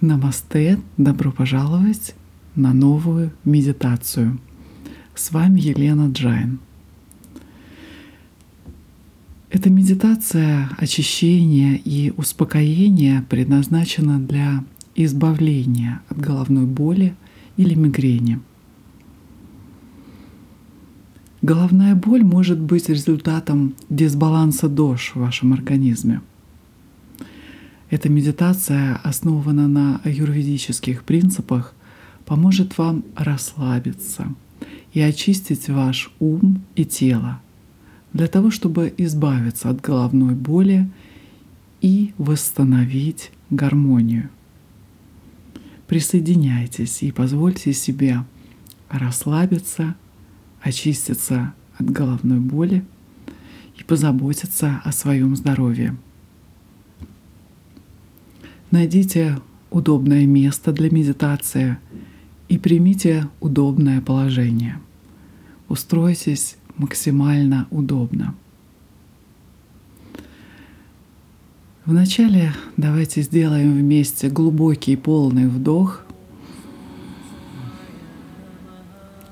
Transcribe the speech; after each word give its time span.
Намасте, 0.00 0.78
добро 0.96 1.30
пожаловать 1.30 2.14
на 2.54 2.72
новую 2.72 3.32
медитацию. 3.44 4.38
С 5.14 5.30
вами 5.30 5.60
Елена 5.60 6.10
Джайн. 6.10 6.58
Эта 9.50 9.68
медитация 9.68 10.70
очищения 10.78 11.74
и 11.74 12.14
успокоения 12.16 13.26
предназначена 13.28 14.18
для 14.18 14.64
избавления 14.94 16.00
от 16.08 16.18
головной 16.18 16.64
боли 16.64 17.14
или 17.58 17.74
мигрени. 17.74 18.40
Головная 21.42 21.94
боль 21.94 22.24
может 22.24 22.58
быть 22.58 22.88
результатом 22.88 23.74
дисбаланса 23.90 24.70
дош 24.70 25.12
в 25.14 25.20
вашем 25.20 25.52
организме– 25.52 26.22
эта 27.90 28.08
медитация 28.08 29.00
основана 29.02 29.66
на 29.66 30.00
аюрведических 30.04 31.02
принципах, 31.02 31.74
поможет 32.24 32.78
вам 32.78 33.04
расслабиться 33.16 34.32
и 34.92 35.00
очистить 35.00 35.68
ваш 35.68 36.12
ум 36.20 36.62
и 36.76 36.84
тело 36.84 37.40
для 38.12 38.28
того, 38.28 38.52
чтобы 38.52 38.94
избавиться 38.96 39.68
от 39.68 39.80
головной 39.80 40.34
боли 40.34 40.88
и 41.80 42.12
восстановить 42.16 43.32
гармонию. 43.50 44.30
Присоединяйтесь 45.88 47.02
и 47.02 47.10
позвольте 47.10 47.72
себе 47.72 48.24
расслабиться, 48.88 49.96
очиститься 50.62 51.54
от 51.76 51.90
головной 51.90 52.38
боли 52.38 52.84
и 53.76 53.82
позаботиться 53.82 54.80
о 54.84 54.92
своем 54.92 55.34
здоровье. 55.34 55.96
Найдите 58.70 59.36
удобное 59.70 60.26
место 60.26 60.70
для 60.70 60.90
медитации 60.90 61.78
и 62.48 62.56
примите 62.56 63.26
удобное 63.40 64.00
положение. 64.00 64.78
Устройтесь 65.68 66.56
максимально 66.76 67.66
удобно. 67.72 68.34
Вначале 71.84 72.52
давайте 72.76 73.22
сделаем 73.22 73.76
вместе 73.76 74.28
глубокий 74.28 74.94
полный 74.94 75.48
вдох 75.48 76.04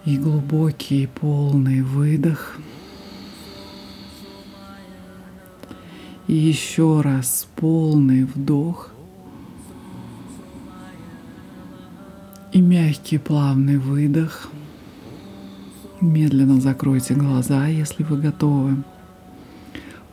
и 0.04 0.16
глубокий 0.16 1.06
полный 1.06 1.82
выдох. 1.82 2.58
И 6.26 6.34
еще 6.34 7.02
раз 7.02 7.46
полный 7.54 8.24
вдох– 8.24 8.90
И 12.58 12.60
мягкий 12.60 13.18
плавный 13.18 13.78
выдох. 13.78 14.48
Медленно 16.00 16.60
закройте 16.60 17.14
глаза, 17.14 17.68
если 17.68 18.02
вы 18.02 18.20
готовы. 18.20 18.82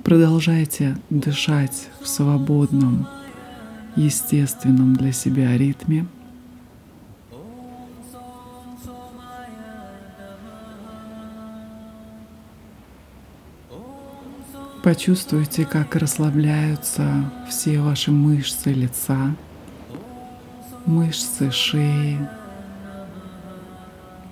Продолжайте 0.04 0.96
дышать 1.10 1.88
в 2.00 2.08
свободном, 2.08 3.08
естественном 3.96 4.96
для 4.96 5.12
себя 5.12 5.58
ритме. 5.58 6.06
Почувствуйте, 14.84 15.66
как 15.66 15.96
расслабляются 15.96 17.32
все 17.50 17.80
ваши 17.82 18.12
мышцы 18.12 18.72
лица, 18.72 19.36
мышцы 20.86 21.52
шеи 21.52 22.20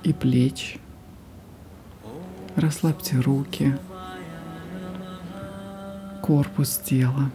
и 0.04 0.14
плеч. 0.14 0.78
Расслабьте 2.56 3.20
руки, 3.20 3.78
корпус 6.22 6.78
тела. 6.78 7.32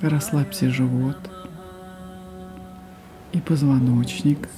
Расслабьте 0.00 0.68
живот 0.68 1.16
и 3.32 3.40
позвоночник. 3.40 4.48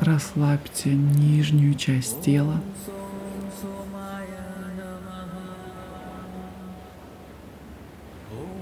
Расслабьте 0.00 0.94
нижнюю 0.94 1.74
часть 1.74 2.20
тела. 2.20 2.60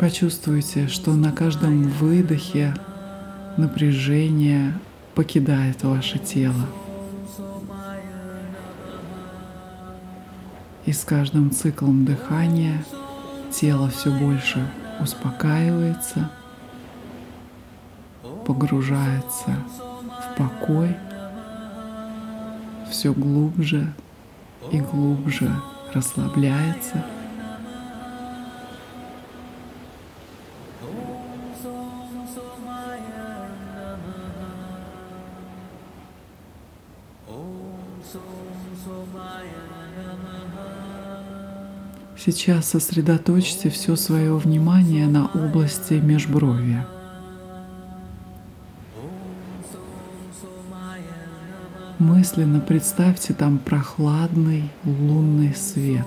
Почувствуйте, 0.05 0.87
что 0.87 1.15
на 1.15 1.33
каждом 1.33 1.85
выдохе 1.85 2.75
напряжение 3.57 4.79
покидает 5.15 5.83
ваше 5.83 6.19
тело. 6.19 6.69
И 10.85 10.93
с 10.93 11.05
каждым 11.05 11.51
циклом 11.51 12.05
дыхания 12.05 12.85
тело 13.51 13.89
все 13.89 14.11
больше 14.11 14.71
успокаивается, 15.01 16.31
погружается 18.47 19.57
в 20.21 20.37
покой, 20.37 20.95
все 22.91 23.15
глубже 23.15 23.91
и 24.71 24.81
глубже 24.81 25.51
расслабляется– 25.95 27.07
Сейчас 42.25 42.71
сосредоточьте 42.71 43.69
все 43.69 43.97
свое 43.97 44.35
внимание 44.39 45.07
на 45.07 45.27
области 45.27 45.93
межбровья. 45.93 46.87
Мысленно 51.99 52.61
представьте 52.61 53.35
там 53.35 53.59
прохладный 53.59 54.71
лунный 54.85 55.55
свет. 55.55 56.07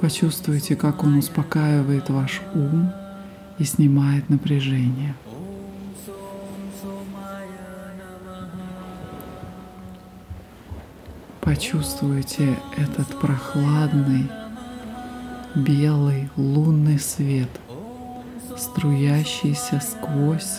Почувствуйте, 0.00 0.76
как 0.76 1.02
он 1.02 1.18
успокаивает 1.18 2.10
ваш 2.10 2.42
ум 2.54 2.92
и 3.58 3.64
снимает 3.64 4.30
напряжение. 4.30 5.16
Почувствуйте 11.46 12.58
этот 12.76 13.06
прохладный, 13.20 14.28
белый 15.54 16.28
лунный 16.36 16.98
свет, 16.98 17.48
струящийся 18.56 19.80
сквозь 19.80 20.58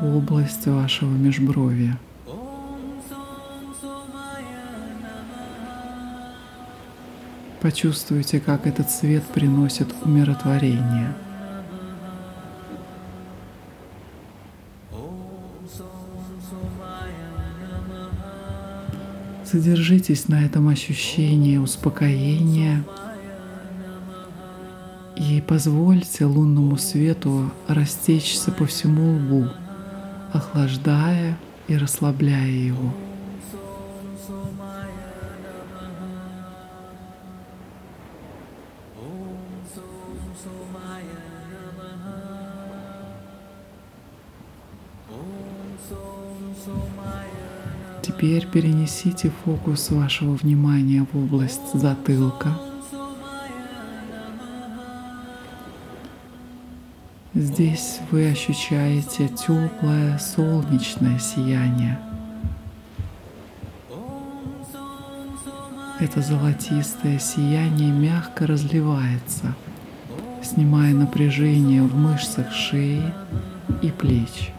область 0.00 0.68
вашего 0.68 1.10
межбровья. 1.10 1.98
Почувствуйте, 7.60 8.38
как 8.38 8.68
этот 8.68 8.88
свет 8.88 9.24
приносит 9.24 9.88
умиротворение– 10.04 11.12
Задержитесь 19.56 20.28
на 20.28 20.44
этом 20.44 20.68
ощущении 20.68 21.56
успокоения 21.56 22.84
и 25.16 25.42
позвольте 25.48 26.26
лунному 26.26 26.76
свету 26.76 27.50
растечься 27.66 28.52
по 28.52 28.66
всему 28.66 29.16
лбу, 29.16 29.48
охлаждая 30.30 31.38
и 31.68 31.76
расслабляя 31.78 32.46
его. 32.46 32.92
Теперь 48.16 48.46
перенесите 48.46 49.30
фокус 49.44 49.90
вашего 49.90 50.36
внимания 50.36 51.06
в 51.12 51.18
область 51.18 51.74
затылка. 51.74 52.48
Здесь 57.34 58.00
вы 58.10 58.30
ощущаете 58.30 59.28
теплое 59.28 60.18
солнечное 60.18 61.18
сияние. 61.18 61.98
это 66.00 66.20
золотистое 66.20 67.18
сияние 67.18 67.90
мягко 67.90 68.46
разливается, 68.46 69.54
снимая 70.42 70.94
напряжение 70.94 71.82
в 71.82 71.94
мышцах 71.94 72.52
шеи 72.52 73.02
и 73.82 73.90
плеч. 73.90 74.52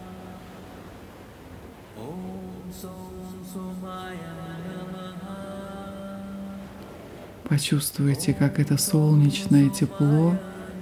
Почувствуйте, 7.49 8.33
как 8.33 8.59
это 8.59 8.77
солнечное 8.77 9.69
тепло 9.69 10.35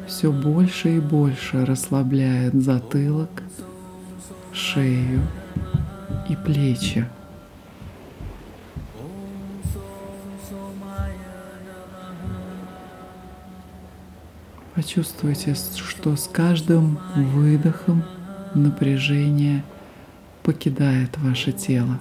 все 0.08 0.32
больше 0.32 0.98
и 0.98 1.00
больше 1.00 1.66
расслабляет 1.66 2.54
затылок, 2.56 3.44
шею 4.52 5.22
и 6.30 6.36
плечи. 6.36 7.08
Почувствуйте, 14.74 15.56
что 15.56 16.16
с 16.16 16.28
каждым 16.28 17.00
выдохом 17.16 18.04
напряжение 18.54 19.64
покидает 20.44 21.18
ваше 21.20 21.52
тело. 21.52 22.00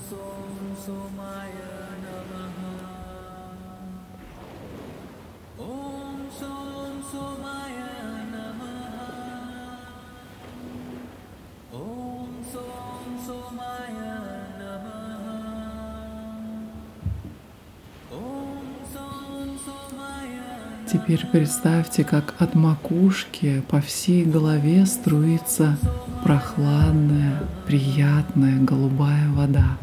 Теперь 20.94 21.26
представьте, 21.26 22.04
как 22.04 22.34
от 22.38 22.54
макушки 22.54 23.62
по 23.68 23.80
всей 23.80 24.24
голове 24.24 24.86
струится 24.86 25.76
прохладная, 26.22 27.42
приятная 27.66 28.58
голубая 28.60 29.28
вода. 29.30 29.76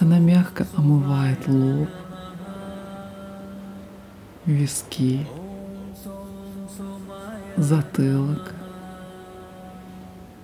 Она 0.00 0.18
мягко 0.18 0.66
омывает 0.76 1.48
лоб, 1.48 1.88
виски, 4.44 5.26
затылок 7.56 8.54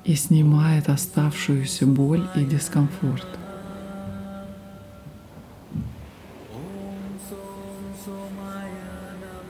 и 0.09 0.15
снимает 0.15 0.89
оставшуюся 0.89 1.85
боль 1.85 2.27
и 2.35 2.43
дискомфорт. 2.43 3.27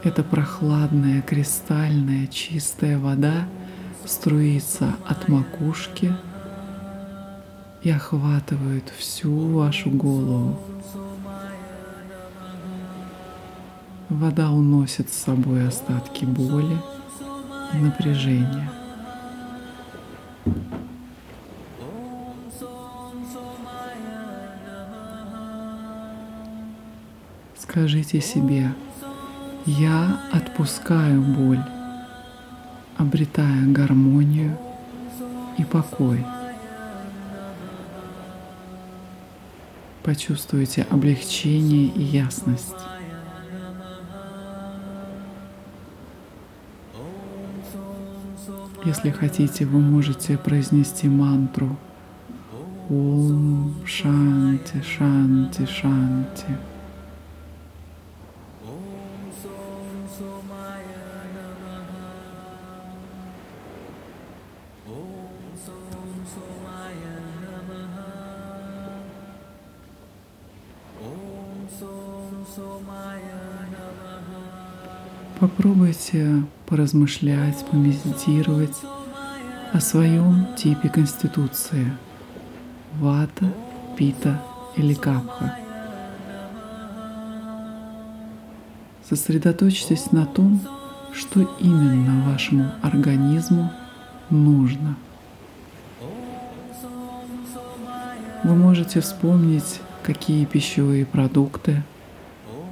Эта 0.02 0.24
прохладная, 0.24 1.22
кристальная, 1.22 2.26
чистая 2.26 2.98
вода 2.98 3.46
струится 4.04 4.96
от 5.06 5.28
макушки 5.28 6.12
и 7.84 7.90
охватывает 7.90 8.92
всю 8.98 9.52
вашу 9.52 9.90
голову. 9.90 10.60
Вода 14.08 14.50
уносит 14.50 15.08
с 15.12 15.18
собой 15.18 15.68
остатки 15.68 16.24
боли 16.24 16.76
и 17.74 17.76
напряжения. 17.76 18.77
Скажите 27.56 28.20
себе, 28.20 28.72
я 29.66 30.20
отпускаю 30.32 31.20
боль, 31.20 31.62
обретая 32.96 33.66
гармонию 33.66 34.56
и 35.58 35.64
покой. 35.64 36.24
Почувствуйте 40.02 40.86
облегчение 40.90 41.88
и 41.88 42.02
ясность. 42.02 42.74
Если 48.84 49.10
хотите, 49.10 49.66
вы 49.66 49.80
можете 49.80 50.38
произнести 50.38 51.08
мантру 51.08 51.76
Ом 52.88 53.74
Шанти 53.84 54.80
Шанти 54.82 55.66
Шанти. 55.66 56.46
Попробуйте 75.40 76.42
поразмышлять, 76.68 77.64
помедитировать 77.70 78.76
о 79.72 79.80
своем 79.80 80.54
типе 80.54 80.88
конституции– 80.90 81.92
вата, 83.00 83.52
пита 83.96 84.42
или 84.76 84.92
капха. 84.92 85.56
Сосредоточьтесь 89.08 90.12
на 90.12 90.26
том, 90.26 90.60
что 91.14 91.40
именно 91.58 92.30
вашему 92.30 92.70
организму 92.82 93.72
нужно. 94.28 94.96
Вы 98.44 98.54
можете 98.54 99.00
вспомнить, 99.00 99.80
какие 100.02 100.44
пищевые 100.44 101.06
продукты, 101.06 101.82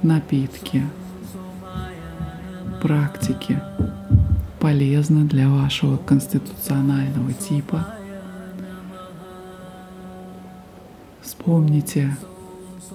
напитки– 0.03 0.83
практики 2.81 3.61
полезны 4.59 5.25
для 5.25 5.49
вашего 5.49 5.97
конституционального 5.97 7.33
типа. 7.33 7.87
Вспомните 11.21 12.17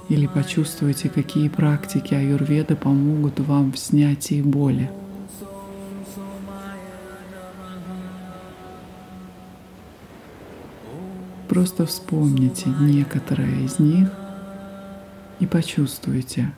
или 0.09 0.27
почувствуйте, 0.27 1.09
какие 1.09 1.49
практики 1.49 2.15
аюрведы 2.15 2.77
помогут 2.77 3.41
вам 3.41 3.73
в 3.73 3.79
снятии 3.79 4.43
боли. 4.43 4.91
Просто 11.49 11.85
вспомните 11.87 12.71
некоторые 12.81 13.65
из 13.65 13.79
них 13.79 14.11
и 15.39 15.47
почувствуйте, 15.47 16.53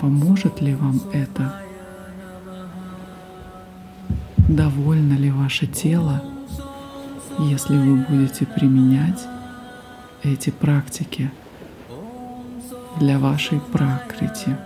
поможет 0.00 0.60
ли 0.60 0.74
вам 0.74 1.00
это 1.12 1.62
довольно 4.56 5.14
ли 5.14 5.30
ваше 5.30 5.66
тело, 5.66 6.22
если 7.38 7.76
вы 7.76 7.96
будете 7.96 8.46
применять 8.46 9.26
эти 10.22 10.50
практики 10.50 11.30
для 13.00 13.18
вашей 13.18 13.60
пракрити. 13.60 14.56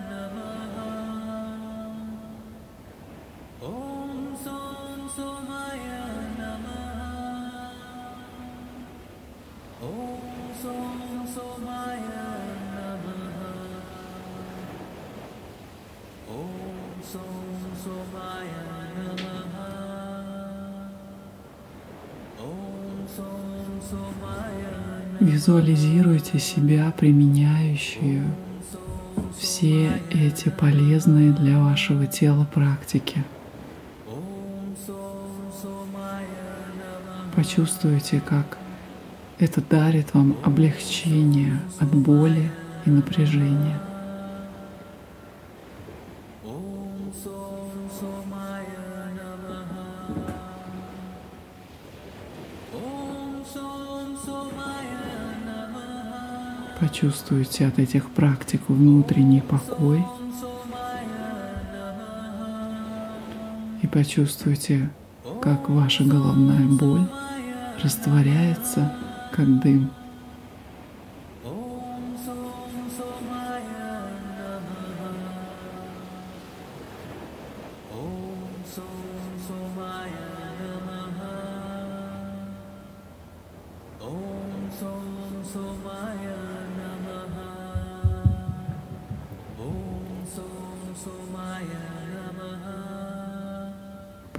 Визуализируйте 25.21 26.39
себя, 26.39 26.93
применяющую 26.97 28.25
все 29.39 30.01
эти 30.11 30.49
полезные 30.51 31.33
для 31.33 31.59
вашего 31.59 32.07
тела 32.07 32.47
практики. 32.53 33.25
Почувствуйте, 37.35 38.21
как 38.21 38.59
это 39.39 39.61
дарит 39.61 40.15
вам 40.15 40.37
облегчение 40.45 41.61
от 41.79 41.95
боли 41.95 42.51
и 42.85 42.91
напряжения. 42.91 43.79
Почувствуйте 56.87 57.66
от 57.66 57.81
этих 57.81 58.09
практик 58.11 58.61
внутренний 58.69 59.40
покой. 59.40 60.05
И 63.83 63.88
почувствуйте, 63.88 64.88
как 65.43 65.69
ваша 65.69 66.05
головная 66.05 66.64
боль 66.64 67.09
растворяется, 67.83 68.95
как 69.33 69.61
дым. 69.61 69.90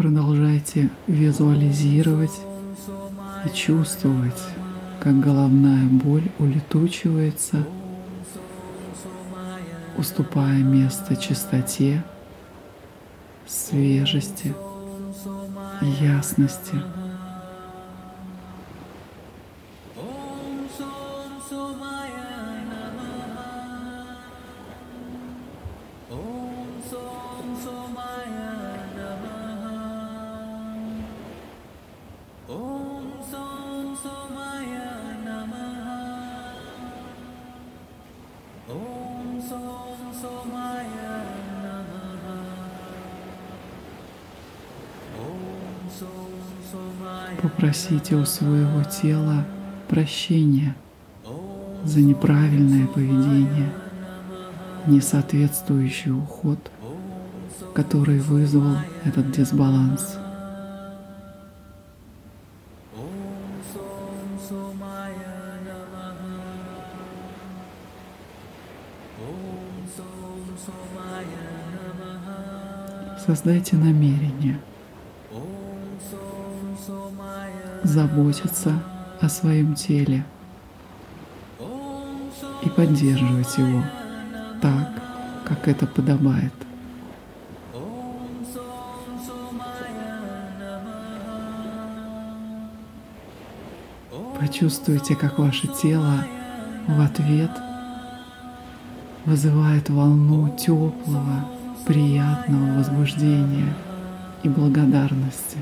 Продолжайте 0.08 0.90
визуализировать 1.06 2.32
и 3.46 3.54
чувствовать, 3.54 4.42
как 5.02 5.20
головная 5.20 5.84
боль 5.84 6.24
улетучивается, 6.40 7.66
уступая 9.98 10.60
место 10.60 11.18
чистоте, 11.18 12.06
свежести, 13.46 14.56
ясности. 16.00 16.82
Попросите 47.42 48.16
у 48.16 48.26
своего 48.26 48.84
тела 48.84 49.46
прощения 49.88 50.76
за 51.84 52.02
неправильное 52.02 52.88
поведение, 52.88 53.72
несоответствующий 54.88 56.12
уход, 56.12 56.60
который 57.76 58.20
вызвал 58.20 58.78
этот 59.06 59.32
дисбаланс. 59.32 60.18
Создайте 73.26 73.76
намерение 73.76 74.60
заботиться 77.88 78.74
о 79.22 79.30
своем 79.30 79.74
теле 79.76 80.26
и 82.64 82.70
поддерживать 82.70 83.58
его 83.58 83.84
так, 84.62 84.90
как 85.46 85.68
это 85.68 85.88
подобает. 85.88 86.54
Почувствуйте, 94.40 95.16
как 95.16 95.40
ваше 95.40 95.68
тело 95.68 96.26
в 96.88 97.02
ответ 97.02 97.52
вызывает 99.26 99.90
волну 99.90 100.50
теплого, 100.56 101.46
приятного 101.86 102.78
возбуждения 102.78 103.74
и 104.44 104.50
благодарности. 104.50 105.58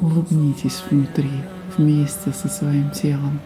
Улыбнитесь 0.00 0.82
внутри 0.90 1.30
вместе 1.76 2.32
со 2.32 2.48
своим 2.48 2.90
телом. 2.90 3.38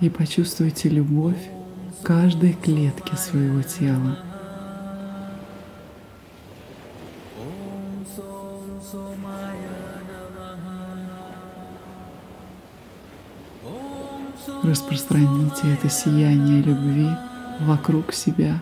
И 0.00 0.08
почувствуйте 0.08 0.88
любовь 0.88 1.50
каждой 2.04 2.52
клетки 2.52 3.16
своего 3.16 3.62
тела. 3.62 4.18
Распространите 14.62 15.72
это 15.72 15.88
сияние 15.88 16.62
любви 16.62 17.08
вокруг 17.60 18.12
себя. 18.12 18.60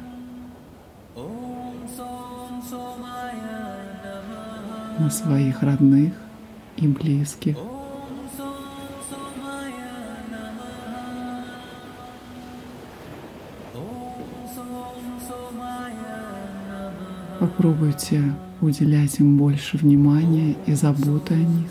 На 4.99 5.11
своих 5.11 5.63
родных 5.63 6.13
и 6.77 6.89
близких. 6.89 7.57
Попробуйте 17.39 18.35
уделять 18.61 19.19
им 19.21 19.37
больше 19.37 19.77
внимания 19.77 20.57
и 20.67 20.73
заботы 20.73 21.35
о 21.35 21.37
них. 21.37 21.71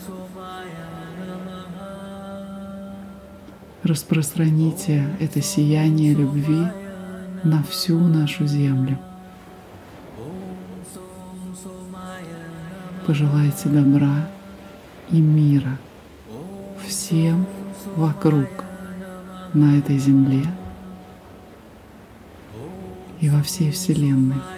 Распространите 3.83 5.05
это 5.19 5.41
сияние 5.41 6.13
любви 6.13 6.67
на 7.43 7.63
всю 7.63 7.99
нашу 7.99 8.47
землю. 8.47 8.97
Пожелайте 13.05 13.69
добра 13.69 14.27
и 15.11 15.21
мира 15.21 15.77
всем 16.87 17.45
вокруг 17.95 18.49
на 19.53 19.77
этой 19.77 19.99
земле 19.99 20.43
и 23.21 23.29
во 23.29 23.43
всей 23.43 23.69
Вселенной. 23.69 24.54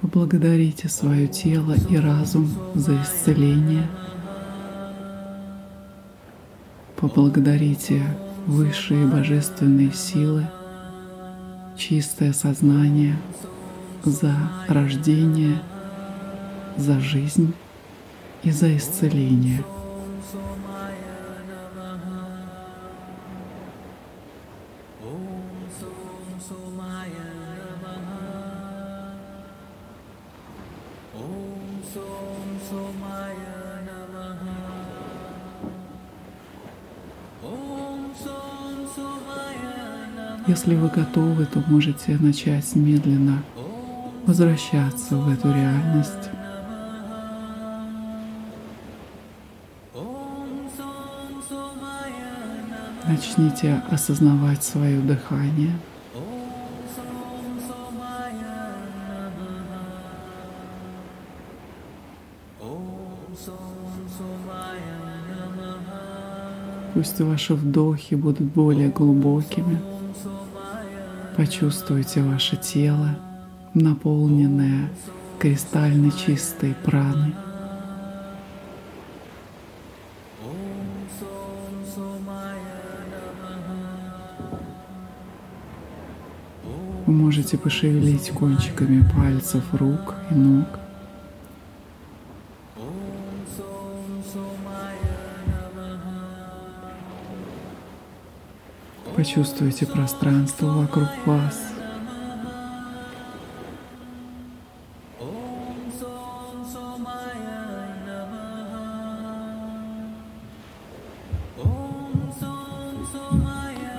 Поблагодарите 0.00 0.88
свое 0.88 1.28
тело 1.28 1.74
и 1.88 1.96
разум 1.96 2.50
за 2.74 3.00
исцеление. 3.02 3.86
Поблагодарите 6.96 8.02
высшие 8.46 9.06
божественные 9.06 9.92
силы, 9.92 10.46
чистое 11.76 12.32
сознание 12.32 13.16
за 14.04 14.34
рождение, 14.68 15.62
за 16.76 16.98
жизнь 16.98 17.54
и 18.42 18.50
за 18.50 18.76
исцеление. 18.76 19.62
Если 40.50 40.74
вы 40.74 40.88
готовы, 40.88 41.46
то 41.46 41.62
можете 41.68 42.18
начать 42.18 42.74
медленно 42.74 43.40
возвращаться 44.26 45.14
в 45.14 45.32
эту 45.32 45.46
реальность. 45.46 46.28
Начните 53.06 53.80
осознавать 53.92 54.64
свое 54.64 55.00
дыхание. 55.00 55.70
Пусть 66.92 67.20
ваши 67.20 67.54
вдохи 67.54 68.16
будут 68.16 68.40
более 68.40 68.88
глубокими. 68.88 69.99
Почувствуйте 71.36 72.22
ваше 72.22 72.56
тело, 72.56 73.16
наполненное 73.74 74.90
кристально 75.38 76.10
чистой 76.12 76.74
праной. 76.84 77.34
Вы 87.06 87.12
можете 87.12 87.56
пошевелить 87.58 88.30
кончиками 88.30 89.02
пальцев 89.16 89.64
рук 89.72 90.14
и 90.30 90.34
ног. 90.34 90.66
Почувствуйте 99.20 99.84
пространство 99.84 100.64
вокруг 100.68 101.08
вас. 101.26 101.74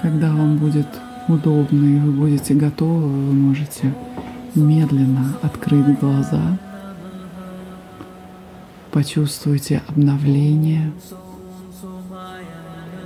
Когда 0.01 0.31
вам 0.31 0.57
будет 0.57 0.87
удобно 1.27 1.85
и 1.85 1.99
вы 1.99 2.11
будете 2.13 2.55
готовы, 2.55 3.07
вы 3.07 3.33
можете 3.33 3.93
медленно 4.55 5.37
открыть 5.43 5.99
глаза. 5.99 6.57
Почувствуйте 8.91 9.83
обновление, 9.87 10.91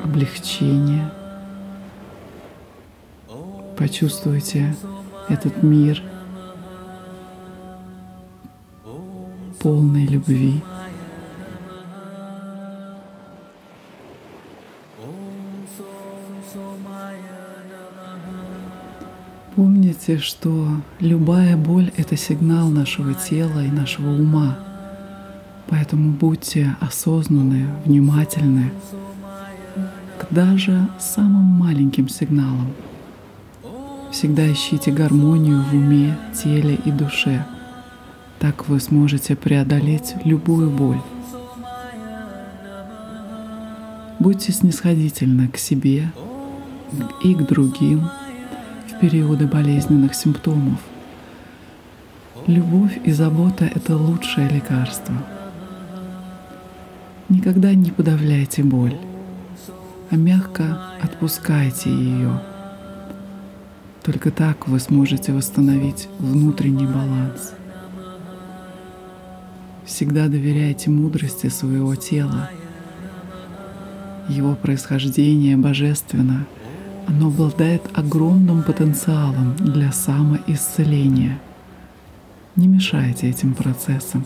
облегчение. 0.02 1.12
Почувствуйте 3.78 4.76
этот 5.28 5.62
мир 5.64 6.02
полной 9.60 10.06
любви. 10.06 10.62
Помните, 19.56 20.20
что 20.20 20.68
любая 21.00 21.58
боль— 21.58 21.92
это 21.98 22.18
сигнал 22.18 22.70
нашего 22.70 23.14
тела 23.14 23.64
и 23.64 23.72
нашего 23.72 24.10
ума. 24.10 24.58
Поэтому 25.68 26.12
будьте 26.12 26.76
осознанны, 26.80 27.66
внимательны 27.86 28.72
к 30.20 30.28
даже 30.30 30.88
самым 31.00 31.44
маленьким 31.44 32.08
сигналам. 32.08 32.68
Всегда 34.16 34.50
ищите 34.50 34.92
гармонию 34.92 35.62
в 35.62 35.74
уме, 35.74 36.18
теле 36.34 36.80
и 36.86 36.90
душе. 36.90 37.46
Так 38.40 38.70
вы 38.70 38.80
сможете 38.80 39.36
преодолеть 39.36 40.16
любую 40.24 40.70
боль. 40.70 41.02
Будьте 44.20 44.54
снисходительны 44.54 45.50
к 45.50 45.58
себе 45.58 46.14
и 47.26 47.36
к 47.36 47.46
другим 47.46 48.08
в 48.88 49.00
периоды 49.02 49.48
болезненных 49.48 50.16
симптомов. 50.16 50.80
Любовь 52.48 52.98
и 53.04 53.12
забота— 53.12 53.66
это 53.76 53.98
лучшее 53.98 54.48
лекарство. 54.48 55.14
Никогда 57.28 57.74
не 57.74 57.92
подавляйте 57.92 58.64
боль, 58.64 58.96
а 60.10 60.16
мягко 60.16 60.80
отпускайте 61.02 61.90
ее— 61.90 62.40
только 64.06 64.30
так 64.30 64.68
вы 64.68 64.80
сможете 64.80 65.34
восстановить 65.34 66.08
внутренний 66.20 66.86
баланс. 66.86 67.54
Всегда 69.84 70.28
доверяйте 70.28 70.92
мудрости 70.92 71.48
своего 71.48 71.96
тела. 71.96 72.52
Его 74.30 74.56
происхождение 74.56 75.58
божественно. 75.58 76.46
Оно 77.08 77.28
обладает 77.28 77.82
огромным 77.96 78.62
потенциалом 78.62 79.56
для 79.56 79.92
самоисцеления. 79.92 81.40
Не 82.56 82.68
мешайте 82.68 83.28
этим 83.28 83.56
процессам. 83.56 84.24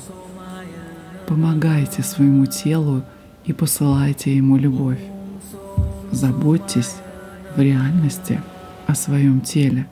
Помогайте 1.26 2.04
своему 2.04 2.48
телу 2.48 3.04
и 3.46 3.54
посылайте 3.54 4.36
ему 4.36 4.58
любовь. 4.58 5.00
Заботьтесь 6.12 6.96
в 7.56 7.62
реальности– 7.62 8.42
о 8.90 8.96
своем 8.96 9.40
теле. 9.42 9.88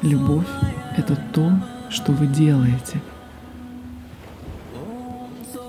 Любовь— 0.00 0.46
это 0.96 1.14
то, 1.14 1.52
что 1.90 2.12
вы 2.12 2.26
делаете. 2.26 3.02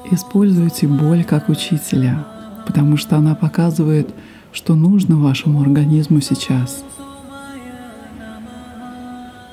Используйте 0.09 0.87
боль 0.87 1.25
как 1.25 1.49
учителя, 1.49 2.25
потому 2.65 2.95
что 2.95 3.17
она 3.17 3.35
показывает, 3.35 4.09
что 4.53 4.75
нужно 4.75 5.17
вашему 5.17 5.61
организму 5.61 6.21
сейчас. 6.21 6.85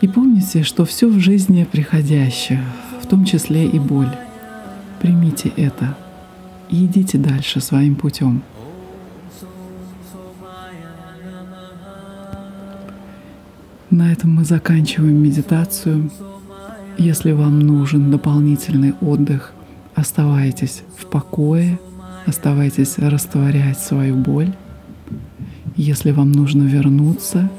И 0.01 0.07
помните, 0.07 0.63
что 0.63 0.85
все 0.85 1.09
в 1.09 1.19
жизни 1.19 1.65
приходящее, 1.65 2.63
в 3.03 3.07
том 3.09 3.25
числе 3.25 3.67
и 3.67 3.81
боль. 3.81 4.15
Примите 5.01 5.49
это 5.57 5.97
и 6.71 6.85
идите 6.87 7.19
дальше 7.19 7.61
своим 7.61 7.97
путем. 7.97 8.43
Этом 14.17 14.31
мы 14.37 14.45
заканчиваем 14.45 15.23
медитацию. 15.23 16.11
Если 16.97 17.33
вам 17.33 17.61
нужен 17.61 18.11
дополнительный 18.11 18.95
отдых, 19.03 19.53
оставайтесь 19.95 20.85
в 20.97 21.05
покое, 21.05 21.79
оставайтесь 22.25 22.97
растворять 22.97 23.79
свою 23.79 24.17
боль. 24.17 24.55
Если 25.77 26.13
вам 26.13 26.33
нужно 26.33 26.63
вернуться, 26.63 27.51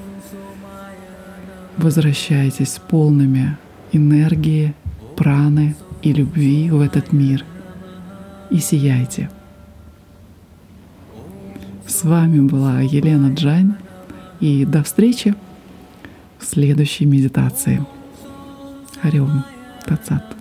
возвращайтесь 1.78 2.80
полными 2.90 3.56
энергии, 3.92 4.74
праны 5.16 5.76
и 6.02 6.12
любви 6.12 6.72
в 6.72 6.82
этот 6.82 7.14
мир 7.14 7.46
и 8.50 8.58
сияйте. 8.58 9.30
С 11.86 12.04
вами 12.04 12.40
была 12.40 12.82
Елена 12.82 13.32
Джайн, 13.32 13.76
и 14.40 14.66
до 14.66 14.82
встречи! 14.82 15.36
Следующей 16.40 17.06
медитации. 17.06 17.86
Хари 19.02 19.32
Ом 19.32 19.44
Тат 19.86 20.08
Сат. 20.08 20.37